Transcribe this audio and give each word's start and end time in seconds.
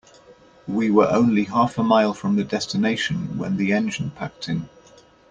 We 0.67 0.89
were 0.89 1.05
only 1.11 1.43
half 1.43 1.77
a 1.77 1.83
mile 1.83 2.15
from 2.15 2.35
the 2.35 2.43
destination 2.43 3.37
when 3.37 3.57
the 3.57 3.71
engine 3.71 4.09
packed 4.09 4.49
in. 4.49 4.67